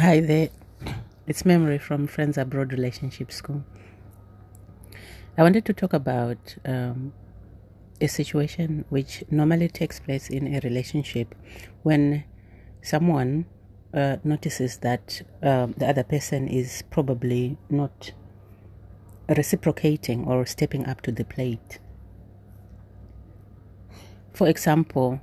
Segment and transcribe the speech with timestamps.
[0.00, 0.50] Hi there,
[1.26, 3.64] it's Memory from Friends Abroad Relationship School.
[5.36, 7.12] I wanted to talk about um,
[8.00, 11.34] a situation which normally takes place in a relationship
[11.82, 12.22] when
[12.80, 13.46] someone
[13.92, 18.12] uh, notices that um, the other person is probably not
[19.28, 21.80] reciprocating or stepping up to the plate.
[24.32, 25.20] For example,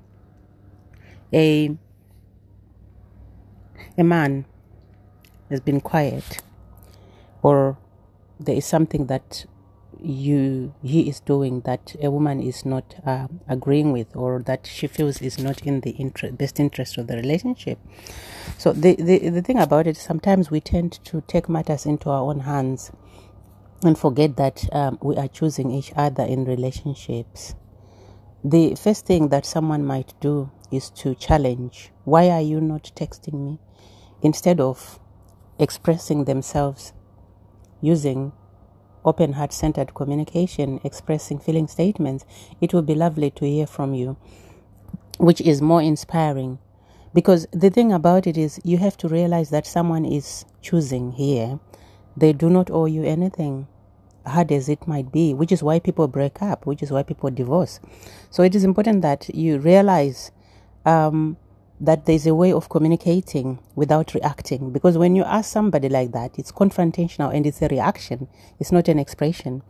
[1.31, 1.77] a
[3.97, 4.43] a man
[5.49, 6.41] has been quiet
[7.41, 7.77] or
[8.39, 9.45] there is something that
[10.01, 14.87] you he is doing that a woman is not uh, agreeing with or that she
[14.87, 15.93] feels is not in the
[16.33, 17.79] best interest of the relationship.
[18.57, 22.21] So the, the the thing about it sometimes we tend to take matters into our
[22.21, 22.91] own hands
[23.83, 27.55] and forget that um, we are choosing each other in relationships.
[28.43, 33.33] The first thing that someone might do is to challenge why are you not texting
[33.33, 33.59] me?
[34.21, 34.99] Instead of
[35.59, 36.93] expressing themselves
[37.81, 38.31] using
[39.05, 42.25] open heart centered communication, expressing feeling statements,
[42.59, 44.17] it would be lovely to hear from you,
[45.17, 46.57] which is more inspiring.
[47.13, 51.59] Because the thing about it is, you have to realize that someone is choosing here.
[52.17, 53.67] They do not owe you anything,
[54.25, 57.29] hard as it might be, which is why people break up, which is why people
[57.29, 57.79] divorce.
[58.31, 60.31] So it is important that you realize
[60.85, 61.37] um,
[61.79, 64.71] that there's a way of communicating without reacting.
[64.71, 68.27] Because when you ask somebody like that, it's confrontational and it's a reaction,
[68.59, 69.61] it's not an expression.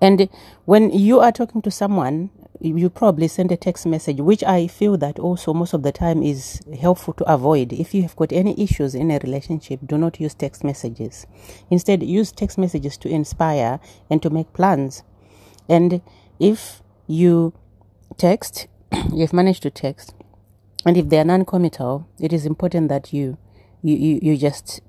[0.00, 0.28] And
[0.64, 4.96] when you are talking to someone, you probably send a text message, which I feel
[4.98, 7.72] that also most of the time is helpful to avoid.
[7.72, 11.26] If you have got any issues in a relationship, do not use text messages.
[11.70, 13.78] Instead, use text messages to inspire
[14.10, 15.04] and to make plans.
[15.68, 16.00] And
[16.40, 17.52] if you
[18.16, 18.66] text,
[19.12, 20.14] you've managed to text,
[20.84, 23.36] and if they are non-committal, it is important that you
[23.82, 24.80] you you, you just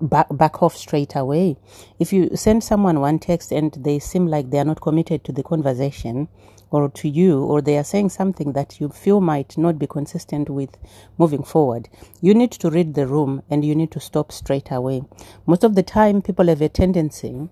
[0.00, 1.56] back, back off straight away.
[1.98, 5.32] If you send someone one text and they seem like they are not committed to
[5.32, 6.28] the conversation
[6.70, 10.50] or to you, or they are saying something that you feel might not be consistent
[10.50, 10.76] with
[11.18, 11.88] moving forward,
[12.20, 15.02] you need to read the room and you need to stop straight away.
[15.46, 17.48] Most of the time, people have a tendency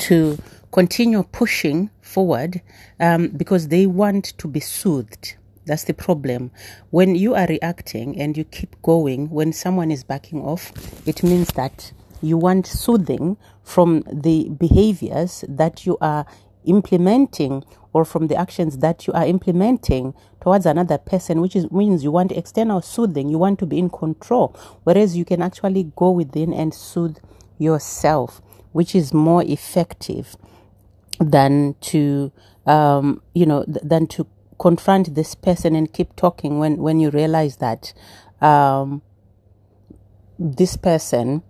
[0.00, 0.38] to
[0.72, 2.60] continue pushing forward
[3.00, 5.36] um, because they want to be soothed
[5.68, 6.50] that's the problem.
[6.90, 10.72] When you are reacting and you keep going, when someone is backing off,
[11.06, 16.26] it means that you want soothing from the behaviors that you are
[16.64, 22.04] implementing or from the actions that you are implementing towards another person, which is, means
[22.04, 26.10] you want external soothing, you want to be in control, whereas you can actually go
[26.10, 27.16] within and soothe
[27.58, 28.40] yourself,
[28.72, 30.36] which is more effective
[31.20, 32.30] than to,
[32.66, 34.26] um, you know, th- than to
[34.58, 37.92] confront this person and keep talking when when you realize that
[38.40, 39.02] um,
[40.38, 41.42] this person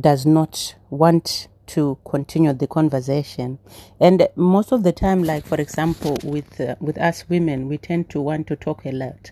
[0.00, 3.58] does not want to continue the conversation.
[3.98, 8.08] And most of the time like for example with uh, with us women we tend
[8.10, 9.30] to want to talk a lot.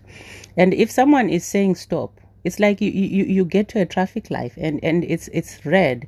[0.56, 4.31] And if someone is saying stop it's like you you, you get to a traffic
[4.31, 6.06] light and and it's it's red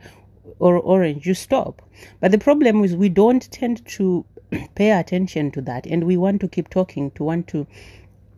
[0.59, 1.83] or orange you stop.
[2.21, 4.25] But the problem is we don't tend to
[4.75, 7.67] pay attention to that and we want to keep talking to want to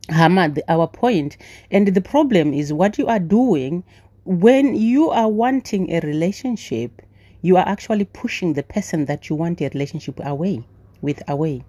[0.08, 1.36] hammer the, our point.
[1.70, 3.84] And the problem is what you are doing
[4.24, 7.02] when you are wanting a relationship
[7.40, 10.64] you are actually pushing the person that you want a relationship away
[11.02, 11.64] with away.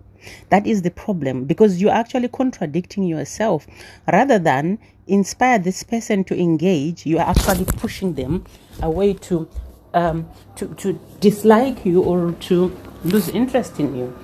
[0.50, 3.68] That is the problem because you're actually contradicting yourself.
[4.12, 8.46] Rather than inspire this person to engage you are actually pushing them
[8.82, 9.50] away to
[9.94, 14.16] um, to, to dislike you or to lose interest in you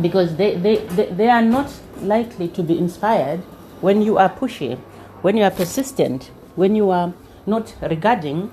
[0.00, 3.40] because they, they, they, they are not likely to be inspired
[3.80, 4.78] when you are pushy,
[5.22, 7.12] when you are persistent, when you are
[7.46, 8.52] not regarding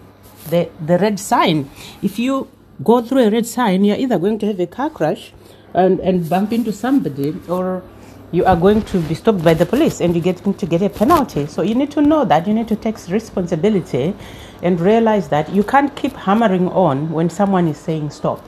[0.49, 1.69] the, the red sign.
[2.01, 2.47] If you
[2.83, 5.33] go through a red sign, you're either going to have a car crash
[5.73, 7.83] and, and bump into somebody or
[8.31, 10.89] you are going to be stopped by the police and you get to get a
[10.89, 11.45] penalty.
[11.47, 14.13] So you need to know that you need to take responsibility
[14.61, 18.43] and realize that you can't keep hammering on when someone is saying stop.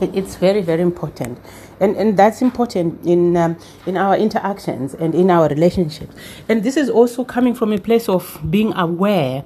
[0.00, 1.38] It's very, very important,
[1.78, 6.14] and and that's important in um, in our interactions and in our relationships.
[6.48, 9.44] And this is also coming from a place of being aware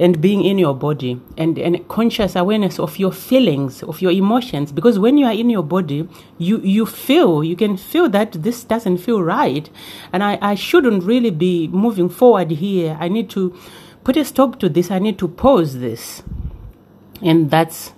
[0.00, 4.72] and being in your body and, and conscious awareness of your feelings of your emotions.
[4.72, 6.08] Because when you are in your body
[6.38, 9.70] you you feel you can feel that this doesn't feel right.
[10.12, 12.96] And i, I shouldn't really be moving forward here.
[13.00, 13.56] I need to
[14.02, 14.90] put a stop to this.
[14.90, 16.22] I need to pause this.
[17.20, 17.90] And that's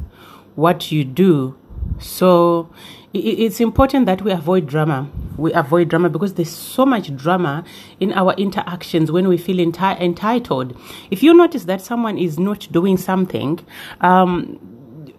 [0.54, 1.56] what you do
[1.98, 2.70] so
[3.12, 7.64] it's important that we avoid drama we avoid drama because there's so much drama
[8.00, 10.76] in our interactions when we feel enti- entitled.
[11.10, 13.60] If you notice that someone is not doing something,
[14.00, 14.58] um,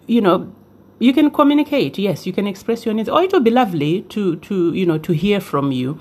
[0.06, 0.52] you know,
[0.98, 1.98] you can communicate.
[1.98, 3.08] Yes, you can express your needs.
[3.08, 6.00] Or it will be lovely to to you know to hear from you.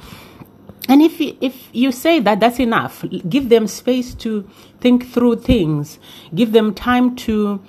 [0.88, 4.48] And if if you say that that's enough, give them space to
[4.80, 6.00] think through things.
[6.34, 7.62] Give them time to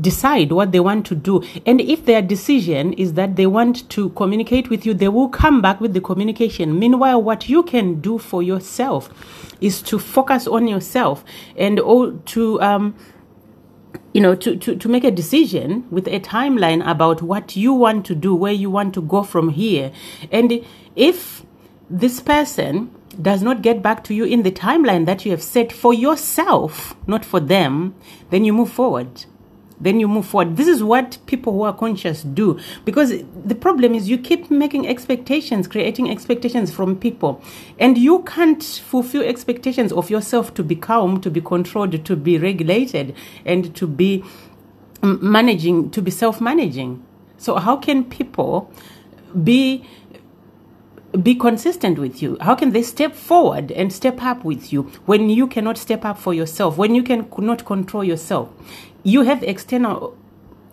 [0.00, 1.42] decide what they want to do.
[1.64, 5.62] And if their decision is that they want to communicate with you, they will come
[5.62, 6.78] back with the communication.
[6.78, 9.10] Meanwhile, what you can do for yourself
[9.60, 11.24] is to focus on yourself
[11.56, 11.78] and
[12.26, 12.94] to um,
[14.12, 18.06] you know to, to, to make a decision with a timeline about what you want
[18.06, 19.92] to do where you want to go from here
[20.30, 20.64] and
[20.96, 21.44] if
[21.90, 25.72] this person does not get back to you in the timeline that you have set
[25.72, 27.94] for yourself not for them
[28.30, 29.24] then you move forward
[29.80, 30.56] then you move forward.
[30.56, 32.58] This is what people who are conscious do.
[32.84, 33.12] Because
[33.44, 37.42] the problem is you keep making expectations, creating expectations from people.
[37.78, 42.38] And you can't fulfill expectations of yourself to be calm, to be controlled, to be
[42.38, 43.14] regulated,
[43.44, 44.24] and to be
[45.02, 47.04] mm, managing, to be self managing.
[47.38, 48.72] So, how can people
[49.44, 49.84] be
[51.22, 52.36] be consistent with you?
[52.40, 56.18] How can they step forward and step up with you when you cannot step up
[56.18, 58.50] for yourself, when you cannot control yourself?
[59.08, 60.14] You have external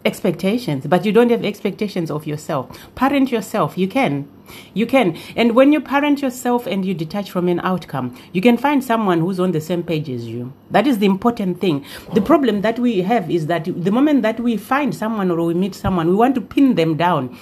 [0.03, 2.67] expectations, but you don't have expectations of yourself.
[2.93, 4.27] Parent yourself, you can.
[4.73, 5.17] You can.
[5.37, 9.21] And when you parent yourself and you detach from an outcome, you can find someone
[9.21, 10.51] who's on the same page as you.
[10.69, 11.85] That is the important thing.
[12.13, 15.53] The problem that we have is that the moment that we find someone or we
[15.53, 17.39] meet someone, we want to pin them down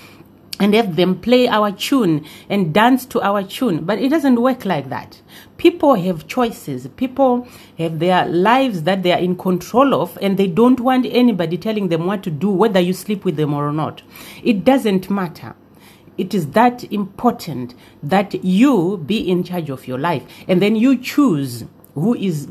[0.63, 3.83] and have them play our tune and dance to our tune.
[3.83, 5.21] But it doesn't work like that.
[5.57, 6.88] People have choices.
[6.95, 7.45] People
[7.77, 11.89] have their lives that they are in control of, and they don't want anybody telling
[11.89, 14.04] them what to do, whether you sleep with them or not.
[14.42, 15.54] It doesn't matter.
[16.18, 20.98] It is that important that you be in charge of your life, and then you
[20.98, 22.48] choose who is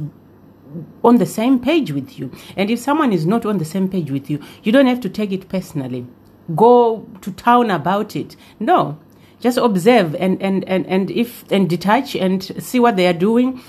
[1.03, 2.31] on the same page with you.
[2.59, 5.09] And if someone is not on the same page with you, you don't have to
[5.09, 6.06] take it personally
[6.54, 8.36] go to town about it.
[8.60, 8.98] No,
[9.40, 13.60] just observe and and and and if and detach and see what they are doing.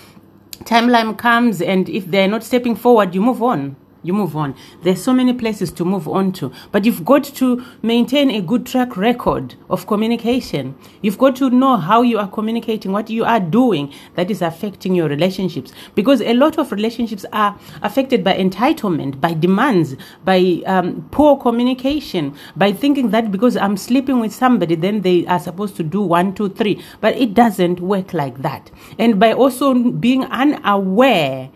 [0.66, 4.56] Timeline comes, and if they are not stepping forward, you move on you move on.
[4.84, 8.66] There's so many places to move on to, but you've got to maintain a good
[8.66, 10.76] track record of communication.
[11.02, 14.94] You've got to know how you are communicating, what you are doing that is affecting
[14.94, 15.72] your relationships.
[15.96, 22.36] Because a lot of relationships are affected by entitlement, by demands, by um, poor communication,
[22.56, 26.36] by thinking that because I'm sleeping with somebody, then they are supposed to do one,
[26.36, 26.84] two, three.
[27.02, 28.70] But it doesn't work like that.
[29.00, 31.50] And by also being unaware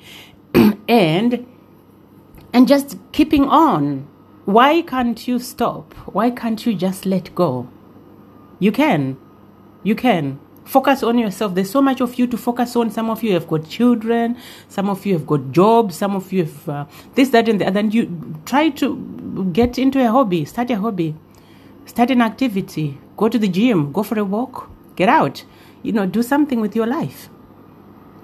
[0.88, 1.46] and
[2.58, 4.08] and just keeping on.
[4.46, 5.94] Why can't you stop?
[6.12, 7.70] Why can't you just let go?
[8.58, 9.16] You can.
[9.84, 10.40] You can.
[10.66, 11.54] Focus on yourself.
[11.54, 12.90] There's so much of you to focus on.
[12.90, 14.38] Some of you have got children.
[14.70, 15.98] Some of you have got jobs.
[15.98, 17.80] Some of you have uh, this, that, and the other.
[17.80, 20.44] And you try to get into a hobby.
[20.46, 21.14] Start a hobby.
[21.86, 22.98] Start an activity.
[23.18, 23.92] Go to the gym.
[23.92, 24.68] Go for a walk.
[24.96, 25.46] Get out.
[25.84, 27.30] You know, do something with your life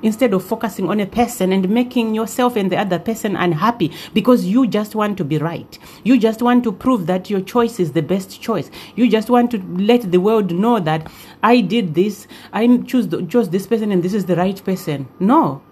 [0.03, 4.45] instead of focusing on a person and making yourself and the other person unhappy because
[4.45, 5.79] you just want to be right.
[6.03, 8.69] You just want to prove that your choice is the best choice.
[8.95, 11.11] You just want to let the world know that
[11.41, 15.07] I did this, I choose chose this person and this is the right person.
[15.19, 15.63] No.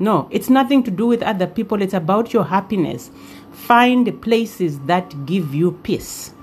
[0.00, 1.82] No, it's nothing to do with other people.
[1.82, 3.10] It's about your happiness.
[3.50, 6.34] Find places that give you peace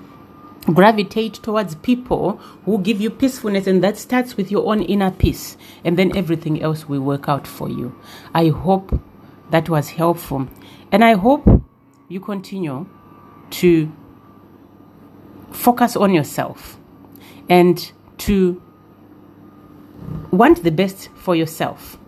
[0.66, 5.56] gravitate towards people who give you peacefulness and that starts with your own inner peace
[5.84, 7.94] and then everything else will work out for you.
[8.34, 8.98] I hope
[9.50, 10.48] that was helpful.
[10.90, 11.46] And i hope
[12.08, 12.86] you continue
[13.50, 13.92] to
[15.50, 16.78] focus on yourself
[17.48, 18.60] and to
[20.30, 21.98] want the best for yourself.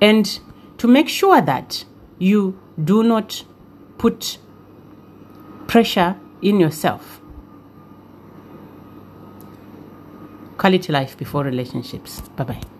[0.00, 0.40] And
[0.78, 1.84] to make sure that
[2.18, 3.44] you do not
[3.98, 4.38] put
[5.66, 7.19] pressure in yourself
[10.60, 12.20] quality life before relationships.
[12.36, 12.79] Bye bye.